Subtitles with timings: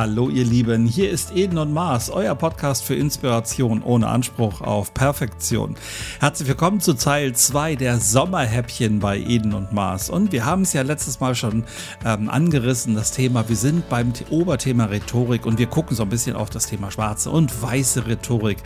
[0.00, 4.94] Hallo ihr Lieben, hier ist Eden und Mars, euer Podcast für Inspiration ohne Anspruch auf
[4.94, 5.74] Perfektion.
[6.20, 10.08] Herzlich willkommen zu Teil 2 der Sommerhäppchen bei Eden und Mars.
[10.08, 11.64] Und wir haben es ja letztes Mal schon
[12.04, 16.36] ähm, angerissen, das Thema, wir sind beim Oberthema Rhetorik und wir gucken so ein bisschen
[16.36, 18.58] auf das Thema schwarze und weiße Rhetorik.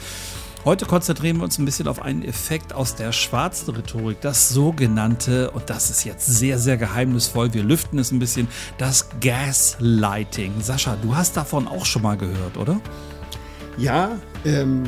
[0.65, 5.51] Heute konzentrieren wir uns ein bisschen auf einen Effekt aus der schwarzen Rhetorik, das sogenannte,
[5.51, 8.47] und das ist jetzt sehr, sehr geheimnisvoll, wir lüften es ein bisschen,
[8.79, 10.61] das Gaslighting.
[10.61, 12.81] Sascha, du hast davon auch schon mal gehört, oder?
[13.77, 14.13] Ja,
[14.45, 14.85] ähm,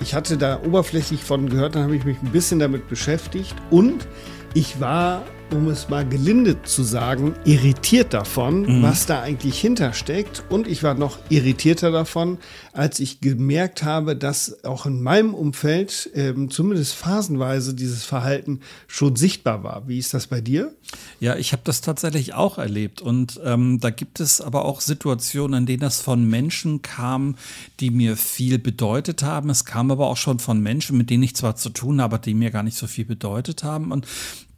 [0.00, 4.08] ich hatte da oberflächlich von gehört, dann habe ich mich ein bisschen damit beschäftigt und
[4.54, 8.82] ich war um es mal gelinde zu sagen, irritiert davon, mhm.
[8.82, 10.44] was da eigentlich hintersteckt.
[10.48, 12.38] Und ich war noch irritierter davon,
[12.72, 19.16] als ich gemerkt habe, dass auch in meinem Umfeld ähm, zumindest phasenweise dieses Verhalten schon
[19.16, 19.88] sichtbar war.
[19.88, 20.72] Wie ist das bei dir?
[21.20, 23.00] Ja, ich habe das tatsächlich auch erlebt.
[23.00, 27.36] Und ähm, da gibt es aber auch Situationen, in denen das von Menschen kam,
[27.80, 29.50] die mir viel bedeutet haben.
[29.50, 32.34] Es kam aber auch schon von Menschen, mit denen ich zwar zu tun habe, die
[32.34, 33.92] mir gar nicht so viel bedeutet haben.
[33.92, 34.06] Und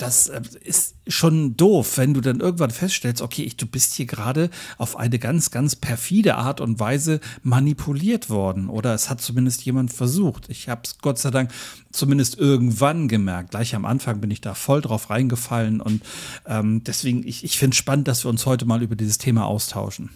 [0.00, 4.06] das äh, ist schon doof, wenn du dann irgendwann feststellst, okay, ich, du bist hier
[4.06, 8.68] gerade auf eine ganz, ganz perfide Art und Weise manipuliert worden.
[8.68, 10.48] Oder es hat zumindest jemand versucht.
[10.48, 11.50] Ich habe es Gott sei Dank
[11.92, 13.50] zumindest irgendwann gemerkt.
[13.50, 15.80] Gleich am Anfang bin ich da voll drauf reingefallen.
[15.80, 16.02] Und
[16.46, 19.46] ähm, deswegen, ich, ich finde es spannend, dass wir uns heute mal über dieses Thema
[19.46, 20.10] austauschen.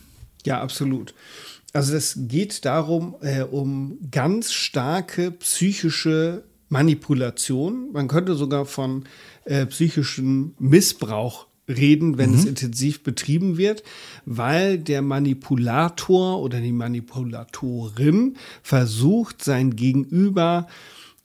[0.46, 1.14] Ja, absolut.
[1.72, 7.92] Also es geht darum, äh, um ganz starke psychische Manipulation.
[7.92, 9.04] Man könnte sogar von
[9.44, 12.36] äh, psychischem Missbrauch reden, wenn mhm.
[12.36, 13.82] es intensiv betrieben wird,
[14.26, 20.68] weil der Manipulator oder die Manipulatorin versucht, sein Gegenüber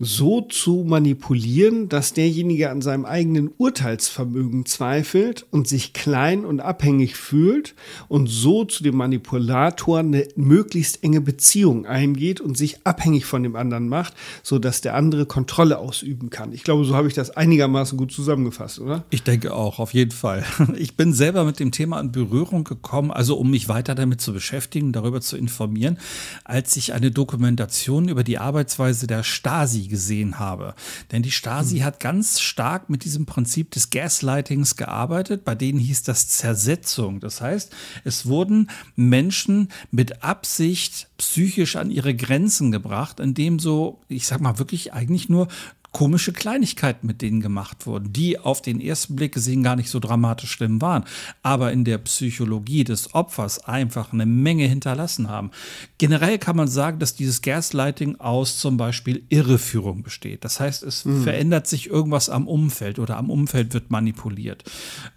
[0.01, 7.17] so zu manipulieren, dass derjenige an seinem eigenen Urteilsvermögen zweifelt und sich klein und abhängig
[7.17, 7.75] fühlt
[8.07, 13.57] und so zu dem Manipulator eine möglichst enge Beziehung eingeht und sich abhängig von dem
[13.57, 16.53] anderen macht, so dass der andere Kontrolle ausüben kann.
[16.53, 19.03] Ich glaube, so habe ich das einigermaßen gut zusammengefasst, oder?
[19.09, 20.45] Ich denke auch, auf jeden Fall.
[20.79, 24.31] Ich bin selber mit dem Thema in Berührung gekommen, also um mich weiter damit zu
[24.31, 25.97] beschäftigen, darüber zu informieren,
[26.45, 30.75] als ich eine Dokumentation über die Arbeitsweise der Stasi gesehen habe.
[31.11, 31.83] Denn die Stasi mhm.
[31.83, 35.43] hat ganz stark mit diesem Prinzip des Gaslightings gearbeitet.
[35.43, 37.19] Bei denen hieß das Zersetzung.
[37.19, 44.25] Das heißt, es wurden Menschen mit Absicht psychisch an ihre Grenzen gebracht, indem so, ich
[44.25, 45.49] sag mal, wirklich eigentlich nur
[45.91, 49.99] komische Kleinigkeiten mit denen gemacht wurden, die auf den ersten Blick gesehen gar nicht so
[49.99, 51.03] dramatisch schlimm waren,
[51.41, 55.51] aber in der Psychologie des Opfers einfach eine Menge hinterlassen haben.
[55.97, 60.45] Generell kann man sagen, dass dieses Gaslighting aus zum Beispiel Irreführung besteht.
[60.45, 61.23] Das heißt, es mhm.
[61.23, 64.63] verändert sich irgendwas am Umfeld oder am Umfeld wird manipuliert.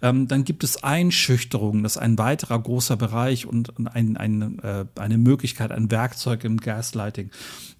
[0.01, 4.85] Ähm, dann gibt es Einschüchterungen, das ist ein weiterer großer Bereich und ein, ein, äh,
[4.95, 7.29] eine Möglichkeit, ein Werkzeug im Gaslighting.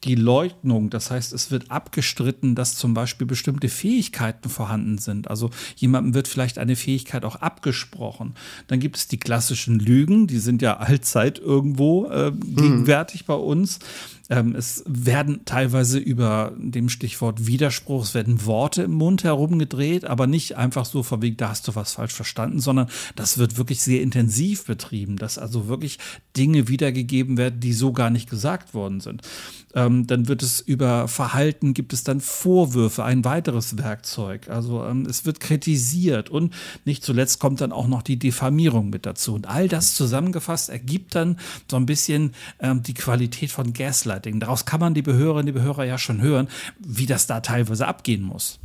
[0.03, 5.29] Die Leugnung, das heißt, es wird abgestritten, dass zum Beispiel bestimmte Fähigkeiten vorhanden sind.
[5.29, 8.35] Also jemandem wird vielleicht eine Fähigkeit auch abgesprochen.
[8.67, 12.55] Dann gibt es die klassischen Lügen, die sind ja allzeit irgendwo äh, mhm.
[12.55, 13.79] gegenwärtig bei uns.
[14.33, 20.25] Ähm, es werden teilweise über dem Stichwort Widerspruch, es werden Worte im Mund herumgedreht, aber
[20.25, 23.81] nicht einfach so von wegen, da hast du was falsch verstanden, sondern das wird wirklich
[23.81, 25.99] sehr intensiv betrieben, dass also wirklich
[26.35, 29.21] Dinge wiedergegeben werden, die so gar nicht gesagt worden sind.
[29.75, 34.49] Ähm, dann wird es über Verhalten, gibt es dann Vorwürfe, ein weiteres Werkzeug.
[34.49, 36.53] Also ähm, es wird kritisiert und
[36.85, 39.33] nicht zuletzt kommt dann auch noch die Diffamierung mit dazu.
[39.35, 41.37] Und all das zusammengefasst ergibt dann
[41.69, 43.73] so ein bisschen ähm, die Qualität von
[44.23, 44.39] Gaslighting.
[44.39, 46.47] Daraus kann man die Behörerinnen, die Behörer ja schon hören,
[46.79, 48.59] wie das da teilweise abgehen muss.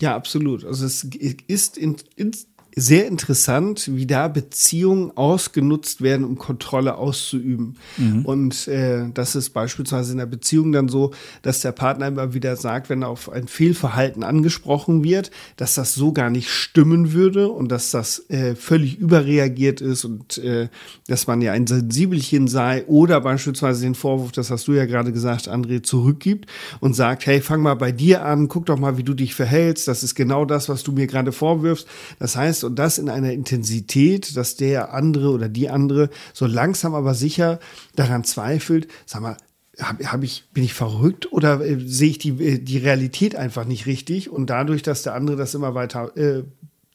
[0.00, 0.64] Ja, absolut.
[0.64, 1.04] Also es
[1.46, 2.32] ist in, in,
[2.80, 7.76] sehr interessant, wie da Beziehungen ausgenutzt werden, um Kontrolle auszuüben.
[7.96, 8.24] Mhm.
[8.24, 11.12] Und äh, das ist beispielsweise in der Beziehung dann so,
[11.42, 15.94] dass der Partner immer wieder sagt, wenn er auf ein Fehlverhalten angesprochen wird, dass das
[15.94, 20.68] so gar nicht stimmen würde und dass das äh, völlig überreagiert ist und äh,
[21.06, 25.12] dass man ja ein Sensibelchen sei oder beispielsweise den Vorwurf, das hast du ja gerade
[25.12, 26.46] gesagt, André, zurückgibt
[26.80, 29.88] und sagt, hey, fang mal bei dir an, guck doch mal, wie du dich verhältst,
[29.88, 31.86] das ist genau das, was du mir gerade vorwirfst.
[32.18, 36.94] Das heißt, und das in einer Intensität, dass der andere oder die andere so langsam
[36.94, 37.58] aber sicher
[37.96, 39.36] daran zweifelt, sag mal,
[39.80, 43.64] hab, hab ich, bin ich verrückt oder äh, sehe ich die, äh, die Realität einfach
[43.64, 44.30] nicht richtig?
[44.30, 46.44] Und dadurch, dass der andere das immer weiter äh,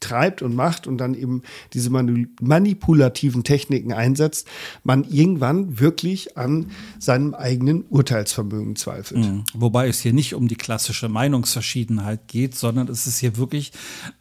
[0.04, 1.42] treibt und macht und dann eben
[1.74, 4.48] diese manipulativen Techniken einsetzt,
[4.84, 9.26] man irgendwann wirklich an seinem eigenen Urteilsvermögen zweifelt.
[9.26, 9.44] Mhm.
[9.54, 13.72] Wobei es hier nicht um die klassische Meinungsverschiedenheit geht, sondern es ist hier wirklich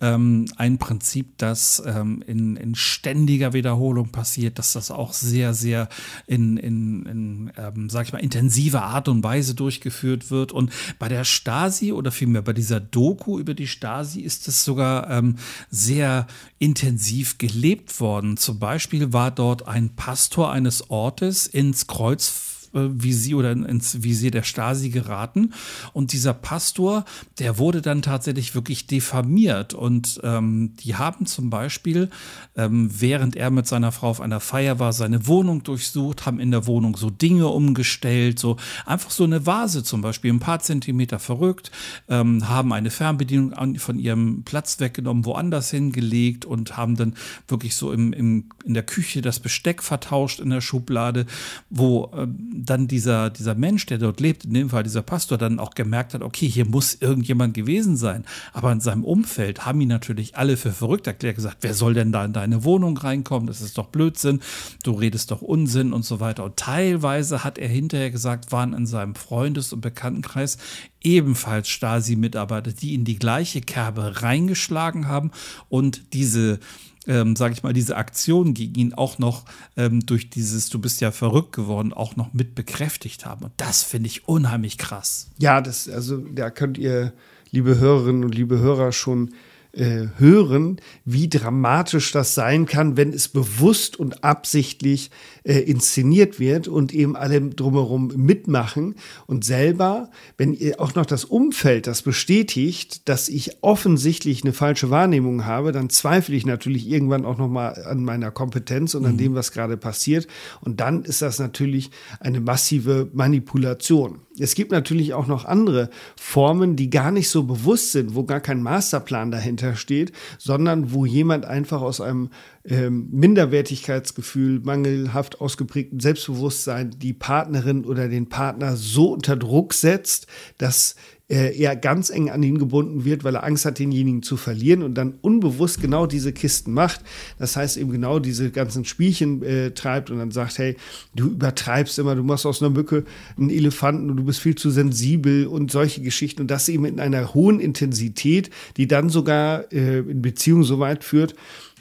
[0.00, 5.88] ähm, ein Prinzip, das ähm, in, in ständiger Wiederholung passiert, dass das auch sehr, sehr
[6.26, 10.52] in, in, in ähm, sag ich mal, intensiver Art und Weise durchgeführt wird.
[10.52, 15.10] Und bei der Stasi oder vielmehr bei dieser Doku über die Stasi ist es sogar
[15.10, 15.36] ähm,
[15.72, 16.26] sehr
[16.58, 18.36] intensiv gelebt worden.
[18.36, 22.28] Zum Beispiel war dort ein Pastor eines Ortes ins Kreuz
[22.72, 25.52] Visier oder ins Visier der Stasi geraten.
[25.92, 27.04] Und dieser Pastor,
[27.38, 29.74] der wurde dann tatsächlich wirklich diffamiert.
[29.74, 32.10] Und ähm, die haben zum Beispiel,
[32.56, 36.50] ähm, während er mit seiner Frau auf einer Feier war, seine Wohnung durchsucht, haben in
[36.50, 41.18] der Wohnung so Dinge umgestellt, so einfach so eine Vase zum Beispiel, ein paar Zentimeter
[41.18, 41.70] verrückt,
[42.08, 47.14] ähm, haben eine Fernbedienung an, von ihrem Platz weggenommen, woanders hingelegt und haben dann
[47.48, 51.26] wirklich so im, im, in der Küche das Besteck vertauscht in der Schublade,
[51.70, 55.58] wo ähm, dann dieser, dieser Mensch, der dort lebt, in dem Fall dieser Pastor, dann
[55.58, 58.24] auch gemerkt hat, okay, hier muss irgendjemand gewesen sein.
[58.52, 62.12] Aber in seinem Umfeld haben ihn natürlich alle für verrückt erklärt, gesagt, wer soll denn
[62.12, 63.46] da in deine Wohnung reinkommen?
[63.46, 64.40] Das ist doch Blödsinn,
[64.82, 66.44] du redest doch Unsinn und so weiter.
[66.44, 70.58] Und teilweise hat er hinterher gesagt, waren in seinem Freundes- und Bekanntenkreis
[71.02, 75.30] ebenfalls Stasi-Mitarbeiter, die in die gleiche Kerbe reingeschlagen haben
[75.68, 76.60] und diese
[77.06, 79.44] ähm, sage ich mal, diese Aktion gegen ihn auch noch
[79.76, 83.44] ähm, durch dieses Du bist ja verrückt geworden auch noch mit bekräftigt haben.
[83.44, 85.30] Und das finde ich unheimlich krass.
[85.38, 87.12] Ja, das, also da könnt ihr,
[87.50, 89.34] liebe Hörerinnen und liebe Hörer, schon
[89.72, 95.10] äh, hören, wie dramatisch das sein kann, wenn es bewusst und absichtlich
[95.44, 98.96] äh, inszeniert wird und eben alle drumherum mitmachen
[99.26, 104.90] und selber, wenn ihr auch noch das Umfeld das bestätigt, dass ich offensichtlich eine falsche
[104.90, 109.14] Wahrnehmung habe, dann zweifle ich natürlich irgendwann auch noch mal an meiner Kompetenz und an
[109.14, 109.18] mhm.
[109.18, 110.26] dem, was gerade passiert
[110.60, 111.90] und dann ist das natürlich
[112.20, 114.18] eine massive Manipulation.
[114.38, 118.40] Es gibt natürlich auch noch andere Formen, die gar nicht so bewusst sind, wo gar
[118.40, 122.30] kein Masterplan dahinter steht, sondern wo jemand einfach aus einem
[122.64, 130.26] ähm, Minderwertigkeitsgefühl, mangelhaft ausgeprägten Selbstbewusstsein die Partnerin oder den Partner so unter Druck setzt,
[130.58, 130.96] dass
[131.28, 134.82] äh, er ganz eng an ihn gebunden wird, weil er Angst hat, denjenigen zu verlieren
[134.82, 137.00] und dann unbewusst genau diese Kisten macht.
[137.38, 140.76] Das heißt eben genau diese ganzen Spielchen äh, treibt und dann sagt, hey,
[141.14, 143.04] du übertreibst immer, du machst aus einer Mücke
[143.38, 147.00] einen Elefanten und du bist viel zu sensibel und solche Geschichten und das eben in
[147.00, 151.34] einer hohen Intensität, die dann sogar äh, in Beziehung so weit führt,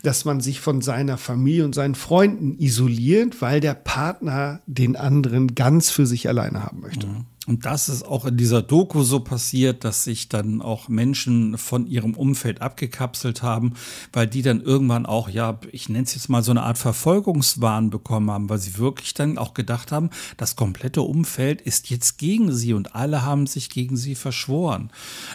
[0.03, 5.53] dass man sich von seiner Familie und seinen Freunden isoliert, weil der Partner den anderen
[5.55, 7.07] ganz für sich alleine haben möchte.
[7.07, 7.25] Mhm.
[7.47, 11.87] Und das ist auch in dieser Doku so passiert, dass sich dann auch Menschen von
[11.87, 13.73] ihrem Umfeld abgekapselt haben,
[14.13, 17.89] weil die dann irgendwann auch, ja, ich nenne es jetzt mal so eine Art Verfolgungswahn
[17.89, 22.53] bekommen haben, weil sie wirklich dann auch gedacht haben, das komplette Umfeld ist jetzt gegen
[22.53, 24.91] sie und alle haben sich gegen sie verschworen.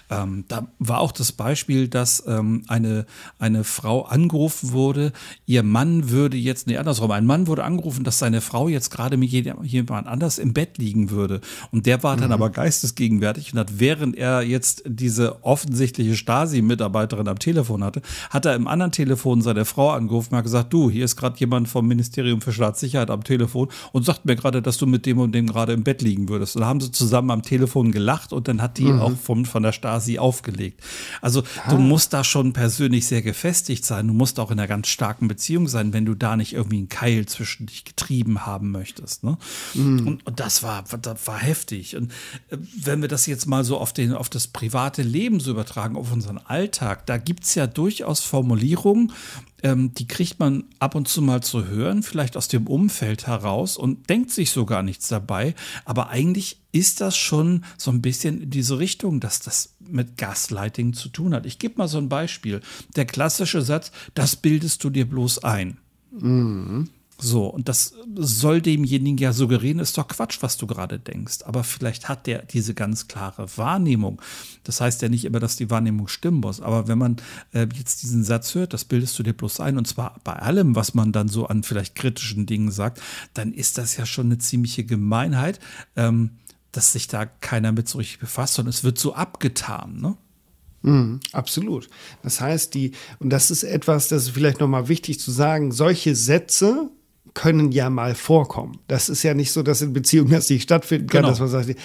[0.08, 3.06] Ähm, da war auch das Beispiel, dass ähm, eine,
[3.40, 5.12] eine Frau angerufen wurde,
[5.44, 9.16] ihr Mann würde jetzt, nee, andersrum, ein Mann wurde angerufen, dass seine Frau jetzt gerade
[9.16, 11.40] mit jemand anders im Bett liegen würde.
[11.72, 12.34] Und der war dann mhm.
[12.34, 18.00] aber geistesgegenwärtig und hat, während er jetzt diese offensichtliche Stasi-Mitarbeiterin am Telefon hatte,
[18.30, 21.36] hat er im anderen Telefon seine Frau angerufen und hat gesagt, du, hier ist gerade
[21.40, 25.18] jemand vom Ministerium für Staatssicherheit am Telefon und sagt mir gerade, dass du mit dem
[25.18, 26.54] und dem gerade im Bett liegen würdest.
[26.54, 29.00] Und dann haben sie zusammen am Telefon gelacht und dann hat die mhm.
[29.00, 30.80] auch vom, von der Stasi aufgelegt.
[31.20, 31.70] Also ah.
[31.70, 34.06] du musst da schon persönlich sehr gefestigt sein.
[34.06, 36.88] Du musst auch in einer ganz starken Beziehung sein, wenn du da nicht irgendwie einen
[36.88, 39.24] Keil zwischen dich getrieben haben möchtest.
[39.24, 39.38] Ne?
[39.74, 40.06] Mhm.
[40.06, 41.96] Und, und das war, das war heftig wichtig.
[41.96, 42.12] Und
[42.50, 45.96] äh, wenn wir das jetzt mal so auf, den, auf das private Leben so übertragen,
[45.96, 49.12] auf unseren Alltag, da gibt es ja durchaus Formulierungen,
[49.62, 53.76] ähm, die kriegt man ab und zu mal zu hören, vielleicht aus dem Umfeld heraus
[53.76, 55.54] und denkt sich so gar nichts dabei.
[55.84, 60.92] Aber eigentlich ist das schon so ein bisschen in diese Richtung, dass das mit Gaslighting
[60.92, 61.46] zu tun hat.
[61.46, 62.60] Ich gebe mal so ein Beispiel.
[62.96, 65.78] Der klassische Satz, das bildest du dir bloß ein.
[66.12, 66.90] Mhm.
[67.18, 71.38] So, und das soll demjenigen ja suggerieren, ist doch Quatsch, was du gerade denkst.
[71.44, 74.20] Aber vielleicht hat der diese ganz klare Wahrnehmung.
[74.64, 76.60] Das heißt ja nicht immer, dass die Wahrnehmung stimmen muss.
[76.60, 77.16] Aber wenn man
[77.52, 80.76] äh, jetzt diesen Satz hört, das bildest du dir bloß ein, und zwar bei allem,
[80.76, 83.00] was man dann so an vielleicht kritischen Dingen sagt,
[83.32, 85.58] dann ist das ja schon eine ziemliche Gemeinheit,
[85.96, 86.32] ähm,
[86.72, 90.16] dass sich da keiner mit so richtig befasst, sondern es wird so abgetan, ne?
[90.82, 91.88] Mm, absolut.
[92.22, 96.14] Das heißt, die, und das ist etwas, das ist vielleicht nochmal wichtig zu sagen, solche
[96.14, 96.90] Sätze
[97.36, 98.78] können ja mal vorkommen.
[98.88, 101.28] Das ist ja nicht so, dass in Beziehungen das nicht stattfinden kann, genau.
[101.28, 101.76] dass man sagt,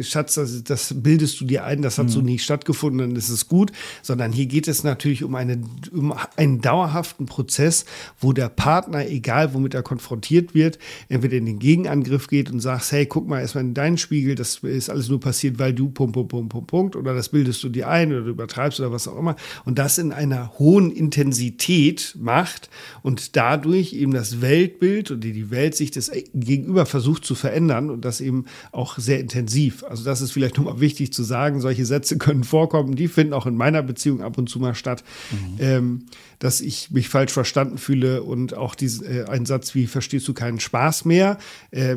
[0.00, 2.10] Schatz, das, das, bildest du dir ein, das hat mhm.
[2.10, 6.14] so nicht stattgefunden, dann ist es gut, sondern hier geht es natürlich um, eine, um
[6.36, 7.84] einen dauerhaften Prozess,
[8.20, 10.78] wo der Partner, egal womit er konfrontiert wird,
[11.08, 14.58] entweder in den Gegenangriff geht und sagt, hey, guck mal erstmal in deinen Spiegel, das
[14.58, 17.70] ist alles nur passiert, weil du Punkt, Punkt, Punkt, Punkt, Punkt, oder das bildest du
[17.70, 19.34] dir ein oder du übertreibst oder was auch immer.
[19.64, 22.70] Und das in einer hohen Intensität macht
[23.02, 28.04] und dadurch eben das Weltbild und die, die Weltsicht des Gegenüber versucht zu verändern und
[28.04, 29.84] das eben auch sehr intensiv.
[29.84, 33.46] Also das ist vielleicht nochmal wichtig zu sagen, solche Sätze können vorkommen, die finden auch
[33.46, 35.56] in meiner Beziehung ab und zu mal statt, mhm.
[35.58, 36.06] ähm,
[36.38, 40.34] dass ich mich falsch verstanden fühle und auch diesen, äh, ein Satz wie, verstehst du
[40.34, 41.38] keinen Spaß mehr,
[41.70, 41.96] äh,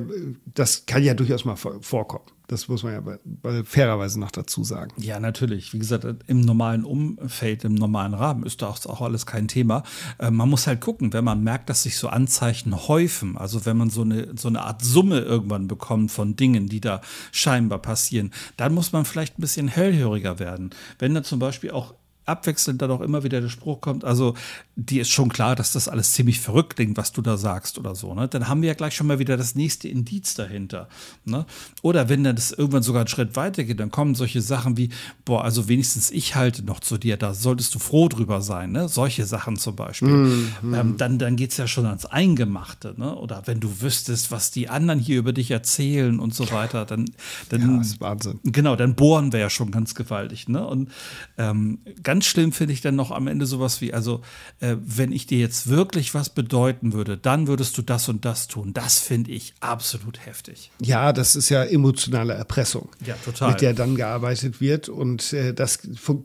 [0.53, 2.34] das kann ja durchaus mal vorkommen.
[2.47, 4.91] Das muss man ja bei, bei fairerweise noch dazu sagen.
[4.97, 5.73] Ja, natürlich.
[5.73, 9.83] Wie gesagt, im normalen Umfeld, im normalen Rahmen ist das auch alles kein Thema.
[10.19, 13.77] Äh, man muss halt gucken, wenn man merkt, dass sich so Anzeichen häufen, also wenn
[13.77, 18.31] man so eine, so eine Art Summe irgendwann bekommt von Dingen, die da scheinbar passieren,
[18.57, 20.71] dann muss man vielleicht ein bisschen hellhöriger werden.
[20.99, 21.93] Wenn da zum Beispiel auch
[22.25, 24.35] abwechselnd dann auch immer wieder der Spruch kommt, also
[24.75, 27.95] dir ist schon klar, dass das alles ziemlich verrückt klingt, was du da sagst oder
[27.95, 28.27] so, ne?
[28.27, 30.89] Dann haben wir ja gleich schon mal wieder das nächste Indiz dahinter.
[31.23, 31.45] Ne?
[31.81, 34.89] Oder wenn dann das irgendwann sogar einen Schritt weiter geht, dann kommen solche Sachen wie,
[35.23, 38.89] boah, also wenigstens ich halte noch zu dir, da solltest du froh drüber sein, ne?
[38.89, 40.09] Solche Sachen zum Beispiel.
[40.09, 40.73] Mm.
[40.73, 43.15] Ähm, dann dann geht es ja schon ans Eingemachte, ne?
[43.15, 47.05] Oder wenn du wüsstest, was die anderen hier über dich erzählen und so weiter, dann,
[47.49, 48.39] dann ja, Wahnsinn.
[48.43, 50.65] Genau, dann bohren wir ja schon ganz gewaltig, ne?
[50.65, 50.89] Und
[51.37, 54.21] ähm, ganz ganz schlimm finde ich dann noch am Ende sowas wie, also
[54.61, 58.47] äh, wenn ich dir jetzt wirklich was bedeuten würde, dann würdest du das und das
[58.47, 58.71] tun.
[58.71, 60.71] Das finde ich absolut heftig.
[60.81, 63.51] Ja, das ist ja emotionale Erpressung, ja, total.
[63.51, 65.79] mit der dann gearbeitet wird und äh, das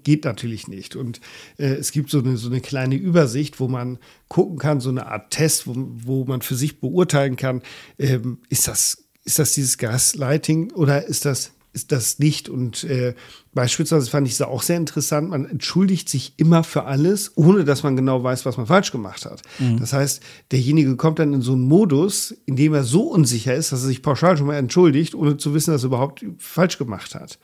[0.05, 0.95] geht natürlich nicht.
[0.95, 1.21] Und
[1.59, 5.07] äh, es gibt so eine, so eine kleine Übersicht, wo man gucken kann, so eine
[5.07, 7.63] Art Test, wo, wo man für sich beurteilen kann,
[7.99, 12.49] ähm, ist das ist das dieses Gaslighting oder ist das ist das nicht.
[12.49, 13.15] Und äh,
[13.55, 17.83] beispielsweise fand ich es auch sehr interessant, man entschuldigt sich immer für alles, ohne dass
[17.83, 19.43] man genau weiß, was man falsch gemacht hat.
[19.59, 19.79] Mhm.
[19.79, 23.73] Das heißt, derjenige kommt dann in so einen Modus, in dem er so unsicher ist,
[23.73, 27.15] dass er sich pauschal schon mal entschuldigt, ohne zu wissen, dass er überhaupt falsch gemacht
[27.15, 27.39] hat.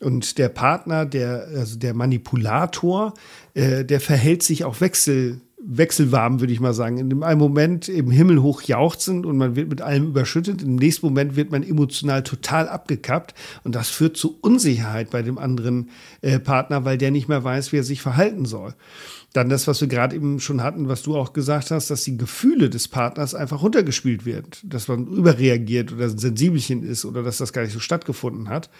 [0.00, 3.14] Und der Partner, der, also der Manipulator,
[3.54, 6.98] äh, der verhält sich auch wechsel wechselwarm, würde ich mal sagen.
[6.98, 10.62] In einem Moment im Himmel hoch jauchzend und man wird mit allem überschüttet.
[10.62, 15.38] Im nächsten Moment wird man emotional total abgekappt und das führt zu Unsicherheit bei dem
[15.38, 15.90] anderen
[16.22, 18.74] äh, Partner, weil der nicht mehr weiß, wie er sich verhalten soll.
[19.32, 22.16] Dann das, was wir gerade eben schon hatten, was du auch gesagt hast, dass die
[22.16, 27.38] Gefühle des Partners einfach runtergespielt werden, dass man überreagiert oder ein Sensibelchen ist oder dass
[27.38, 28.70] das gar nicht so stattgefunden hat.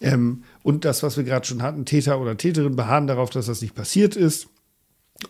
[0.00, 3.62] Ähm, und das, was wir gerade schon hatten, Täter oder Täterin beharren darauf, dass das
[3.62, 4.48] nicht passiert ist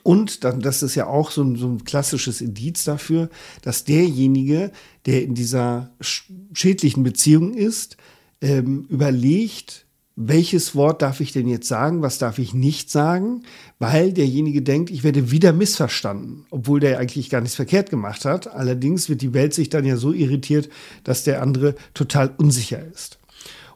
[0.03, 3.29] und dann, das ist ja auch so ein, so ein klassisches Indiz dafür,
[3.63, 4.73] dass derjenige,
[5.07, 7.97] der in dieser schädlichen Beziehung ist,
[8.41, 13.43] ähm, überlegt, welches Wort darf ich denn jetzt sagen, was darf ich nicht sagen,
[13.79, 18.49] weil derjenige denkt, ich werde wieder missverstanden, obwohl der eigentlich gar nichts verkehrt gemacht hat.
[18.49, 20.71] Allerdings wird die Welt sich dann ja so irritiert,
[21.05, 23.16] dass der andere total unsicher ist.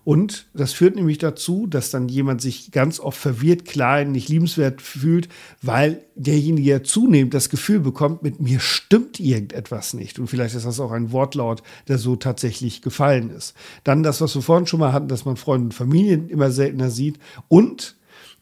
[0.02, 4.80] Und das führt nämlich dazu, dass dann jemand sich ganz oft verwirrt, klein, nicht liebenswert
[4.80, 5.28] fühlt,
[5.60, 10.18] weil derjenige ja zunehmend das Gefühl bekommt, mit mir stimmt irgendetwas nicht.
[10.18, 13.54] Und vielleicht ist das auch ein Wortlaut, der so tatsächlich gefallen ist.
[13.84, 16.90] Dann das, was wir vorhin schon mal hatten, dass man Freunde und Familien immer seltener
[16.90, 17.18] sieht.
[17.48, 17.96] Und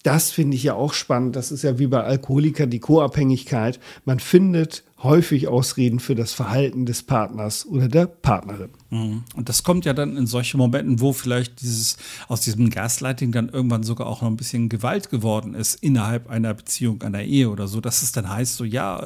[0.05, 1.35] das finde ich ja auch spannend.
[1.35, 3.81] Das ist ja wie bei Alkoholikern die Co-Abhängigkeit.
[4.05, 8.71] Man findet häufig Ausreden für das Verhalten des Partners oder der Partnerin.
[8.91, 9.23] Mhm.
[9.37, 13.49] Und das kommt ja dann in solche Momenten, wo vielleicht dieses aus diesem Gaslighting dann
[13.49, 17.69] irgendwann sogar auch noch ein bisschen Gewalt geworden ist innerhalb einer Beziehung, einer Ehe oder
[17.69, 19.01] so, dass es dann heißt, so ja,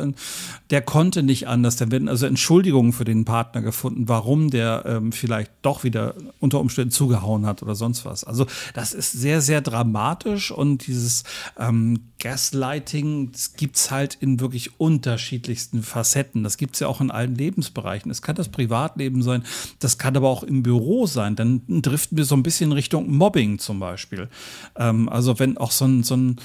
[0.71, 5.13] der konnte nicht anders, dann werden also Entschuldigungen für den Partner gefunden, warum der ähm,
[5.13, 8.25] vielleicht doch wieder unter Umständen zugehauen hat oder sonst was.
[8.25, 11.25] Also das ist sehr, sehr dramatisch und dieses
[11.59, 16.45] ähm, Gaslighting gibt es halt in wirklich unterschiedlichsten Facetten.
[16.45, 18.11] Das gibt es ja auch in allen Lebensbereichen.
[18.11, 19.45] Es kann das Privatleben sein,
[19.79, 21.37] das kann aber auch im Büro sein.
[21.37, 24.29] Dann driften wir so ein bisschen Richtung Mobbing zum Beispiel.
[24.77, 26.37] Ähm, also wenn auch so ein, so ein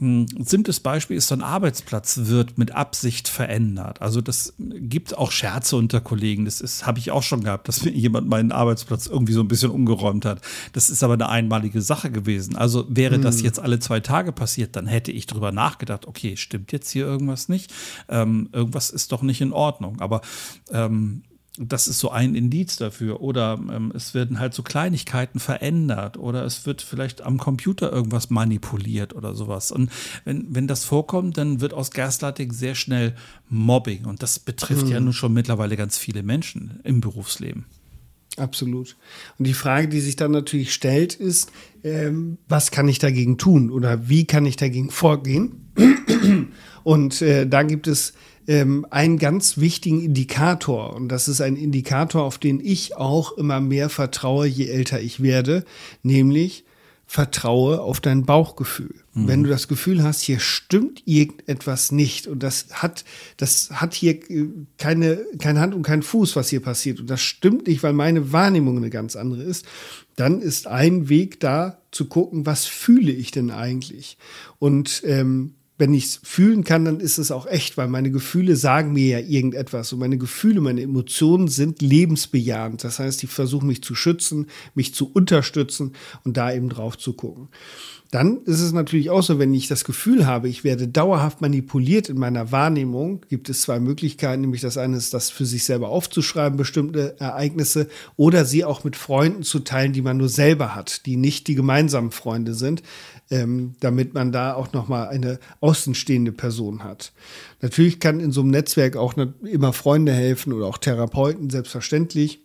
[0.00, 4.00] ein simples Beispiel ist, so ein Arbeitsplatz wird mit Absicht verändert.
[4.00, 6.44] Also das gibt auch Scherze unter Kollegen.
[6.44, 9.48] Das ist, habe ich auch schon gehabt, dass mir jemand meinen Arbeitsplatz irgendwie so ein
[9.48, 10.40] bisschen umgeräumt hat.
[10.72, 12.56] Das ist aber eine einmalige Sache gewesen.
[12.56, 13.22] Also wäre hm.
[13.22, 17.04] das jetzt alle zwei Tage passiert, dann hätte ich drüber nachgedacht, okay, stimmt jetzt hier
[17.04, 17.72] irgendwas nicht?
[18.08, 20.00] Ähm, irgendwas ist doch nicht in Ordnung.
[20.00, 20.20] Aber
[20.70, 21.22] ähm,
[21.58, 23.20] das ist so ein Indiz dafür.
[23.20, 28.30] Oder ähm, es werden halt so Kleinigkeiten verändert oder es wird vielleicht am Computer irgendwas
[28.30, 29.72] manipuliert oder sowas.
[29.72, 29.90] Und
[30.24, 33.14] wenn, wenn das vorkommt, dann wird aus Gaslighting sehr schnell
[33.48, 34.04] Mobbing.
[34.04, 34.92] Und das betrifft mhm.
[34.92, 37.66] ja nun schon mittlerweile ganz viele Menschen im Berufsleben.
[38.36, 38.96] Absolut.
[39.38, 41.50] Und die Frage, die sich dann natürlich stellt, ist,
[41.82, 45.72] ähm, was kann ich dagegen tun oder wie kann ich dagegen vorgehen?
[46.84, 48.14] Und äh, da gibt es
[48.48, 50.94] ähm, einen ganz wichtigen Indikator.
[50.94, 55.22] Und das ist ein Indikator, auf den ich auch immer mehr vertraue, je älter ich
[55.22, 55.64] werde,
[56.02, 56.64] nämlich
[57.06, 58.94] vertraue auf dein Bauchgefühl.
[59.14, 59.28] Mhm.
[59.28, 63.04] Wenn du das Gefühl hast, hier stimmt irgendetwas nicht und das hat,
[63.36, 67.22] das hat hier äh, keine, keine Hand und keinen Fuß, was hier passiert und das
[67.22, 69.66] stimmt nicht, weil meine Wahrnehmung eine ganz andere ist,
[70.16, 74.18] dann ist ein Weg da zu gucken, was fühle ich denn eigentlich?
[74.58, 78.56] Und ähm, wenn ich es fühlen kann, dann ist es auch echt, weil meine Gefühle
[78.56, 82.82] sagen mir ja irgendetwas und meine Gefühle, meine Emotionen sind lebensbejahend.
[82.82, 85.92] Das heißt, die versuchen mich zu schützen, mich zu unterstützen
[86.24, 87.48] und da eben drauf zu gucken.
[88.10, 92.08] Dann ist es natürlich auch so, wenn ich das Gefühl habe, ich werde dauerhaft manipuliert
[92.08, 95.90] in meiner Wahrnehmung, gibt es zwei Möglichkeiten, nämlich das eine ist, das für sich selber
[95.90, 101.04] aufzuschreiben, bestimmte Ereignisse, oder sie auch mit Freunden zu teilen, die man nur selber hat,
[101.04, 102.82] die nicht die gemeinsamen Freunde sind,
[103.30, 107.12] ähm, damit man da auch nochmal eine außenstehende Person hat.
[107.60, 112.40] Natürlich kann in so einem Netzwerk auch immer Freunde helfen oder auch Therapeuten, selbstverständlich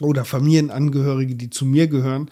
[0.00, 2.30] oder Familienangehörige, die zu mir gehören.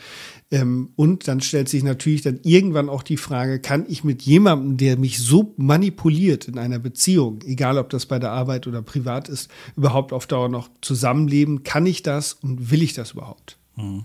[0.50, 4.76] Ähm, und dann stellt sich natürlich dann irgendwann auch die Frage, kann ich mit jemandem,
[4.76, 9.28] der mich so manipuliert in einer Beziehung, egal ob das bei der Arbeit oder privat
[9.28, 11.62] ist, überhaupt auf Dauer noch zusammenleben?
[11.62, 13.59] Kann ich das und will ich das überhaupt?
[13.82, 14.04] Mhm.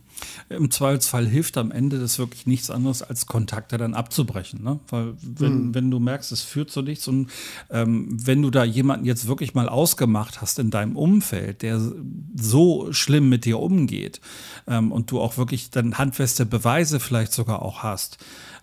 [0.49, 4.63] Im Zweifelsfall hilft am Ende das wirklich nichts anderes, als Kontakte dann abzubrechen.
[4.63, 4.79] Ne?
[4.89, 5.75] Weil wenn, mhm.
[5.75, 7.29] wenn du merkst, es führt zu nichts und
[7.69, 11.81] ähm, wenn du da jemanden jetzt wirklich mal ausgemacht hast in deinem Umfeld, der
[12.35, 14.21] so schlimm mit dir umgeht
[14.67, 18.17] ähm, und du auch wirklich dann handfeste Beweise vielleicht sogar auch hast,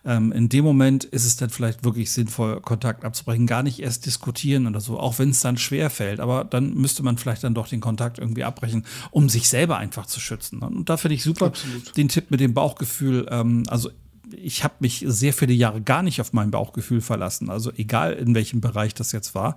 [0.05, 4.07] ähm, in dem Moment ist es dann vielleicht wirklich sinnvoll, Kontakt abzubrechen, gar nicht erst
[4.07, 6.19] diskutieren oder so, auch wenn es dann schwer fällt.
[6.19, 10.07] Aber dann müsste man vielleicht dann doch den Kontakt irgendwie abbrechen, um sich selber einfach
[10.07, 10.61] zu schützen.
[10.61, 11.97] Und da finde ich super Absolut.
[11.97, 13.27] den Tipp mit dem Bauchgefühl.
[13.31, 13.91] Ähm, also
[14.33, 17.51] ich habe mich sehr viele Jahre gar nicht auf mein Bauchgefühl verlassen.
[17.51, 19.57] Also egal in welchem Bereich das jetzt war.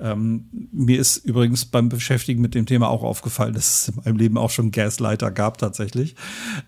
[0.00, 4.16] Ähm, mir ist übrigens beim Beschäftigen mit dem Thema auch aufgefallen, dass es in meinem
[4.16, 6.14] Leben auch schon Gaslighter gab tatsächlich.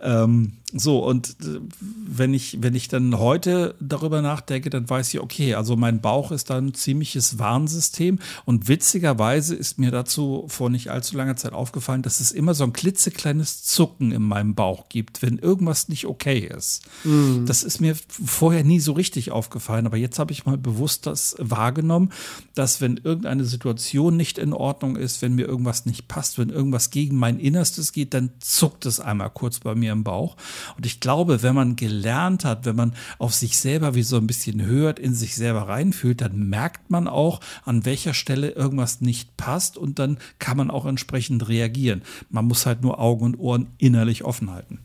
[0.01, 5.21] Ähm, so, und äh, wenn ich, wenn ich dann heute darüber nachdenke, dann weiß ich,
[5.21, 8.19] okay, also mein Bauch ist da ein ziemliches Warnsystem.
[8.47, 12.65] Und witzigerweise ist mir dazu vor nicht allzu langer Zeit aufgefallen, dass es immer so
[12.65, 16.83] ein klitzekleines Zucken in meinem Bauch gibt, wenn irgendwas nicht okay ist.
[17.05, 17.42] Mhm.
[17.47, 21.37] Das ist mir vorher nie so richtig aufgefallen, aber jetzt habe ich mal bewusst das
[21.39, 22.11] wahrgenommen,
[22.55, 26.91] dass wenn irgendeine Situation nicht in Ordnung ist, wenn mir irgendwas nicht passt, wenn irgendwas
[26.91, 30.37] gegen mein Innerstes geht, dann zuckt es einmal kurz bei mir im Bauch.
[30.77, 34.27] Und ich glaube, wenn man gelernt hat, wenn man auf sich selber wie so ein
[34.27, 39.37] bisschen hört, in sich selber reinfühlt, dann merkt man auch, an welcher Stelle irgendwas nicht
[39.37, 42.03] passt und dann kann man auch entsprechend reagieren.
[42.31, 44.81] Man muss halt nur Augen und Ohren innerlich offen halten.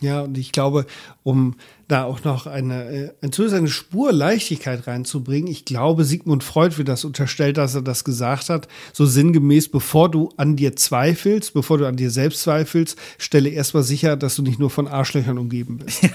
[0.00, 0.86] Ja, und ich glaube,
[1.22, 1.56] um
[1.90, 5.50] da auch noch eine, äh, zumindest eine Spur Leichtigkeit reinzubringen.
[5.50, 10.10] Ich glaube, Sigmund Freud wird das unterstellt, dass er das gesagt hat, so sinngemäß, bevor
[10.10, 14.42] du an dir zweifelst, bevor du an dir selbst zweifelst, stelle erstmal sicher, dass du
[14.42, 16.02] nicht nur von Arschlöchern umgeben bist.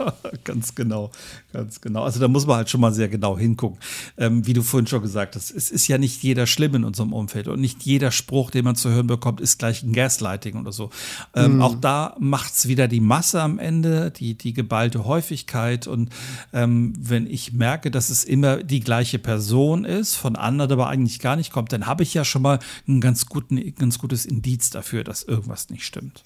[0.00, 0.14] Ja,
[0.44, 1.10] ganz genau,
[1.52, 2.04] ganz genau.
[2.04, 3.78] Also da muss man halt schon mal sehr genau hingucken.
[4.16, 7.12] Ähm, wie du vorhin schon gesagt hast, es ist ja nicht jeder schlimm in unserem
[7.12, 10.72] Umfeld und nicht jeder Spruch, den man zu hören bekommt, ist gleich ein Gaslighting oder
[10.72, 10.90] so.
[11.34, 11.62] Ähm, mm.
[11.62, 15.86] Auch da macht es wieder die Masse am Ende, die, die geballte Häufigkeit.
[15.86, 16.08] Und
[16.54, 21.18] ähm, wenn ich merke, dass es immer die gleiche Person ist, von anderen aber eigentlich
[21.18, 24.70] gar nicht kommt, dann habe ich ja schon mal ein ganz, guten, ganz gutes Indiz
[24.70, 26.24] dafür, dass irgendwas nicht stimmt.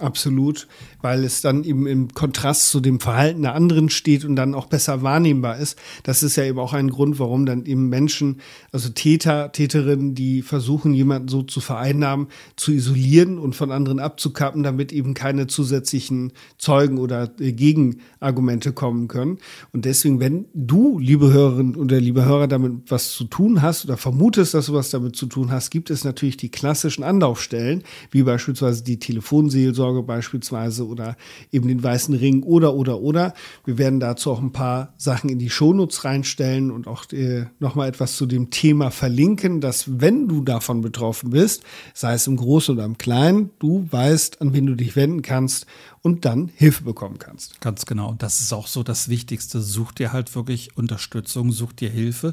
[0.00, 0.66] Absolut,
[1.02, 4.66] weil es dann eben im Kontrast zu dem Verhalten der anderen steht und dann auch
[4.66, 5.78] besser wahrnehmbar ist.
[6.04, 8.40] Das ist ja eben auch ein Grund, warum dann eben Menschen,
[8.72, 14.62] also Täter, Täterinnen, die versuchen, jemanden so zu vereinnahmen, zu isolieren und von anderen abzukappen,
[14.62, 19.38] damit eben keine zusätzlichen Zeugen oder äh, Gegenargumente kommen können.
[19.72, 23.98] Und deswegen, wenn du, liebe Hörerinnen oder liebe Hörer, damit was zu tun hast oder
[23.98, 28.22] vermutest, dass du was damit zu tun hast, gibt es natürlich die klassischen Anlaufstellen, wie
[28.22, 31.16] beispielsweise die Telefonseelsorge Vorsorge beispielsweise oder
[31.52, 33.34] eben den weißen Ring oder, oder, oder.
[33.64, 37.88] Wir werden dazu auch ein paar Sachen in die Shownotes reinstellen und auch äh, nochmal
[37.88, 42.74] etwas zu dem Thema verlinken, dass wenn du davon betroffen bist, sei es im Großen
[42.74, 45.66] oder im Kleinen, du weißt, an wen du dich wenden kannst
[46.02, 47.60] und dann Hilfe bekommen kannst.
[47.60, 48.14] Ganz genau.
[48.16, 49.60] Das ist auch so das Wichtigste.
[49.60, 52.32] Such dir halt wirklich Unterstützung, such dir Hilfe,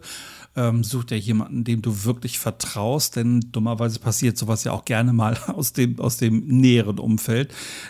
[0.55, 5.11] ähm, such dir jemanden, dem du wirklich vertraust, denn dummerweise passiert sowas ja auch gerne
[5.11, 7.46] mal aus dem, aus dem näheren Umfeld.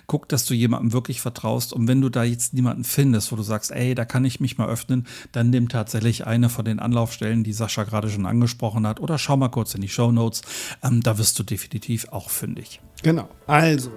[0.07, 3.43] Guck, dass du jemandem wirklich vertraust und wenn du da jetzt niemanden findest, wo du
[3.43, 7.43] sagst, ey, da kann ich mich mal öffnen, dann nimm tatsächlich eine von den Anlaufstellen,
[7.43, 10.41] die Sascha gerade schon angesprochen hat oder schau mal kurz in die Show Notes.
[10.83, 12.81] Ähm, da wirst du definitiv auch fündig.
[13.03, 13.29] Genau.
[13.45, 13.91] Also,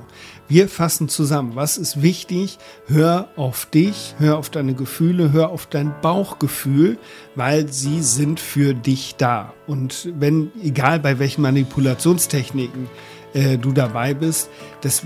[0.47, 1.57] wir fassen zusammen.
[1.57, 2.59] Was ist wichtig?
[2.87, 6.99] Hör auf dich, hör auf deine Gefühle, hör auf dein Bauchgefühl,
[7.35, 9.55] weil sie sind für dich da.
[9.67, 12.89] Und wenn, egal bei welchen Manipulationstechniken
[13.33, 14.51] äh, du dabei bist,
[14.83, 15.03] das,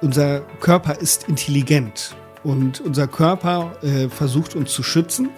[0.00, 2.14] unser Körper ist intelligent.
[2.46, 5.30] Und unser Körper äh, versucht uns zu schützen.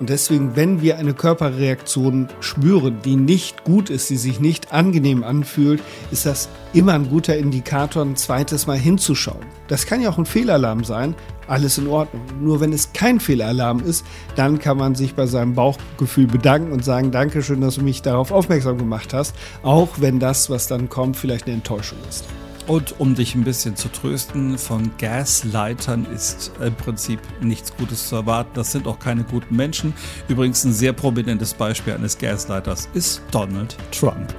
[0.00, 5.24] Und deswegen, wenn wir eine Körperreaktion spüren, die nicht gut ist, die sich nicht angenehm
[5.24, 9.44] anfühlt, ist das immer ein guter Indikator, ein zweites Mal hinzuschauen.
[9.68, 11.14] Das kann ja auch ein Fehlalarm sein.
[11.48, 12.22] Alles in Ordnung.
[12.40, 16.82] Nur wenn es kein Fehlalarm ist, dann kann man sich bei seinem Bauchgefühl bedanken und
[16.82, 19.36] sagen, Dankeschön, dass du mich darauf aufmerksam gemacht hast.
[19.62, 22.24] Auch wenn das, was dann kommt, vielleicht eine Enttäuschung ist.
[22.66, 28.16] Und um dich ein bisschen zu trösten, von Gaslightern ist im Prinzip nichts Gutes zu
[28.16, 28.50] erwarten.
[28.54, 29.92] Das sind auch keine guten Menschen.
[30.28, 34.34] Übrigens ein sehr prominentes Beispiel eines Gaslighters ist Donald Trump.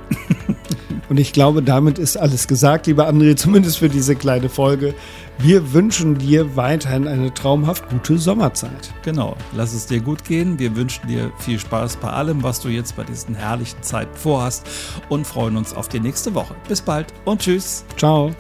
[1.10, 4.96] Und ich glaube, damit ist alles gesagt, lieber André, zumindest für diese kleine Folge.
[5.38, 8.94] Wir wünschen dir weiterhin eine traumhaft gute Sommerzeit.
[9.04, 10.58] Genau, lass es dir gut gehen.
[10.60, 14.68] Wir wünschen dir viel Spaß bei allem, was du jetzt bei diesen herrlichen Zeiten vorhast
[15.10, 16.56] und freuen uns auf die nächste Woche.
[16.68, 17.84] Bis bald und tschüss.
[17.98, 18.34] Ciao.